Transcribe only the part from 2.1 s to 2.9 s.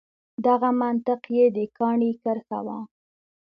کرښه وه.